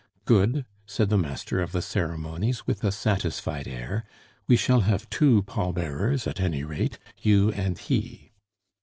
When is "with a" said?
2.65-2.91